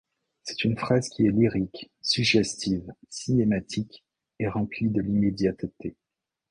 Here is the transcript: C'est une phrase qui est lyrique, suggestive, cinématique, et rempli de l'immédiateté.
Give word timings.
C'est 0.41 0.63
une 0.63 0.75
phrase 0.79 1.09
qui 1.09 1.27
est 1.27 1.29
lyrique, 1.29 1.91
suggestive, 2.01 2.91
cinématique, 3.09 4.03
et 4.39 4.47
rempli 4.47 4.89
de 4.89 4.99
l'immédiateté. 4.99 5.95